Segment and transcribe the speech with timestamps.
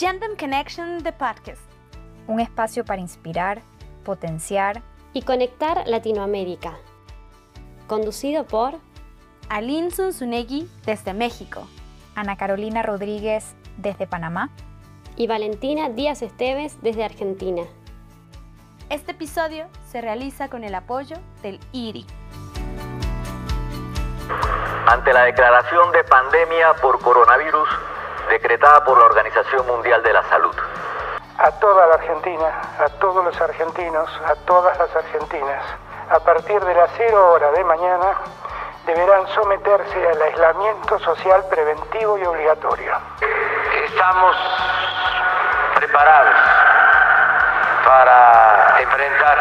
[0.00, 1.60] Gender Connection The Podcast.
[2.26, 3.60] Un espacio para inspirar,
[4.02, 4.80] potenciar
[5.12, 6.72] y conectar Latinoamérica.
[7.86, 8.76] Conducido por
[9.50, 11.66] Aline Zunzunegui desde México,
[12.14, 14.48] Ana Carolina Rodríguez desde Panamá
[15.16, 17.64] y Valentina Díaz Esteves desde Argentina.
[18.88, 22.06] Este episodio se realiza con el apoyo del IRI.
[24.86, 27.68] Ante la declaración de pandemia por coronavirus
[28.30, 30.54] decretada por la Organización Mundial de la Salud.
[31.38, 35.62] A toda la Argentina, a todos los argentinos, a todas las argentinas,
[36.10, 38.14] a partir de las 0 hora de mañana,
[38.86, 42.92] deberán someterse al aislamiento social preventivo y obligatorio.
[43.84, 44.36] Estamos
[45.74, 46.36] preparados
[47.84, 49.38] para enfrentar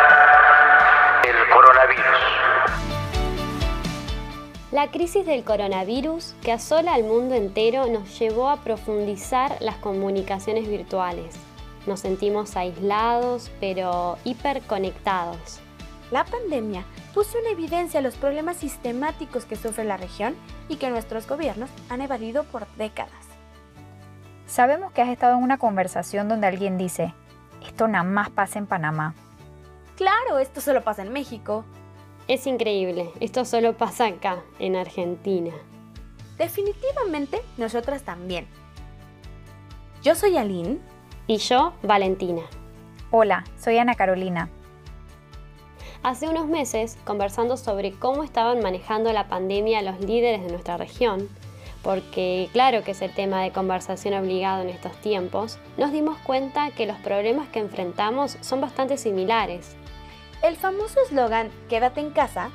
[1.24, 2.59] el coronavirus.
[4.72, 10.68] La crisis del coronavirus que asola al mundo entero nos llevó a profundizar las comunicaciones
[10.68, 11.34] virtuales.
[11.88, 15.60] Nos sentimos aislados pero hiperconectados.
[16.12, 20.36] La pandemia puso en evidencia los problemas sistemáticos que sufre la región
[20.68, 23.26] y que nuestros gobiernos han evadido por décadas.
[24.46, 27.16] Sabemos que has estado en una conversación donde alguien dice,
[27.66, 29.16] esto nada más pasa en Panamá.
[29.98, 31.66] Claro, esto solo pasa en México.
[32.30, 35.52] Es increíble, esto solo pasa acá, en Argentina.
[36.38, 38.46] Definitivamente, nosotras también.
[40.04, 40.78] Yo soy Aline.
[41.26, 42.44] Y yo, Valentina.
[43.10, 44.48] Hola, soy Ana Carolina.
[46.04, 51.28] Hace unos meses, conversando sobre cómo estaban manejando la pandemia los líderes de nuestra región,
[51.82, 56.70] porque claro que es el tema de conversación obligado en estos tiempos, nos dimos cuenta
[56.70, 59.76] que los problemas que enfrentamos son bastante similares.
[60.42, 62.50] El famoso eslogan Quédate en casa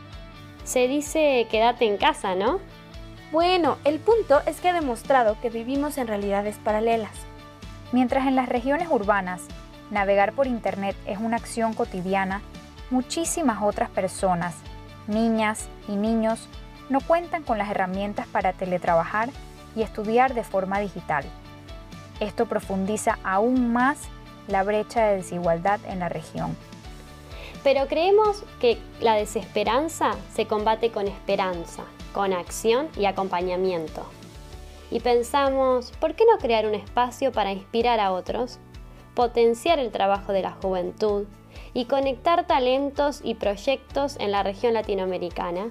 [0.65, 2.59] se dice quédate en casa, ¿no?
[3.31, 7.12] Bueno, el punto es que ha demostrado que vivimos en realidades paralelas.
[7.93, 9.43] Mientras en las regiones urbanas
[9.91, 12.41] navegar por Internet es una acción cotidiana,
[12.91, 14.55] muchísimas otras personas,
[15.06, 16.49] niñas y niños,
[16.89, 19.28] no cuentan con las herramientas para teletrabajar
[19.77, 21.25] y estudiar de forma digital.
[22.21, 23.99] Esto profundiza aún más
[24.49, 26.56] la brecha de desigualdad en la región.
[27.64, 34.04] Pero creemos que la desesperanza se combate con esperanza, con acción y acompañamiento.
[34.91, 38.58] Y pensamos, ¿por qué no crear un espacio para inspirar a otros,
[39.14, 41.25] potenciar el trabajo de la juventud
[41.72, 45.70] y conectar talentos y proyectos en la región latinoamericana?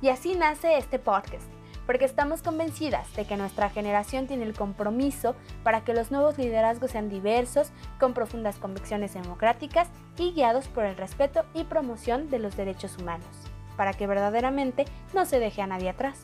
[0.00, 1.50] Y así nace este podcast,
[1.86, 6.90] porque estamos convencidas de que nuestra generación tiene el compromiso para que los nuevos liderazgos
[6.90, 7.70] sean diversos,
[8.00, 9.88] con profundas convicciones democráticas
[10.18, 13.28] y guiados por el respeto y promoción de los derechos humanos,
[13.76, 16.18] para que verdaderamente no se deje a nadie atrás.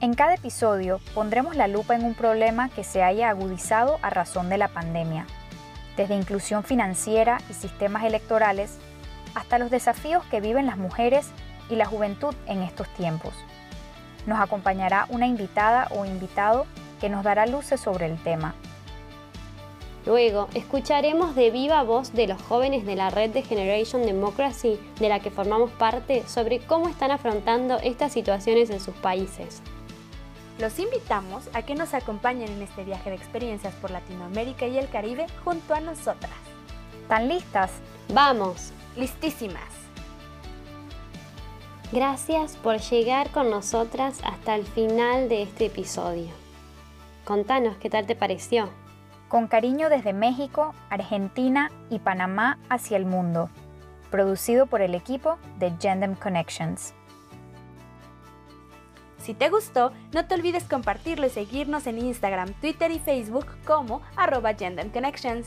[0.00, 4.48] En cada episodio pondremos la lupa en un problema que se haya agudizado a razón
[4.48, 5.26] de la pandemia,
[5.96, 8.78] desde inclusión financiera y sistemas electorales
[9.34, 11.30] hasta los desafíos que viven las mujeres
[11.68, 13.34] y la juventud en estos tiempos.
[14.28, 16.66] Nos acompañará una invitada o invitado
[17.00, 18.54] que nos dará luces sobre el tema.
[20.04, 25.08] Luego, escucharemos de viva voz de los jóvenes de la red de Generation Democracy, de
[25.08, 29.62] la que formamos parte, sobre cómo están afrontando estas situaciones en sus países.
[30.58, 34.90] Los invitamos a que nos acompañen en este viaje de experiencias por Latinoamérica y el
[34.90, 36.32] Caribe junto a nosotras.
[37.00, 37.70] ¿Están listas?
[38.12, 38.72] ¡Vamos!
[38.94, 39.87] Listísimas.
[41.90, 46.28] Gracias por llegar con nosotras hasta el final de este episodio.
[47.24, 48.68] Contanos qué tal te pareció.
[49.28, 53.48] Con cariño desde México, Argentina y Panamá hacia el mundo.
[54.10, 56.92] Producido por el equipo de Gendem Connections.
[59.16, 64.02] Si te gustó, no te olvides compartirlo y seguirnos en Instagram, Twitter y Facebook como
[64.14, 65.46] arroba Gendem Connections.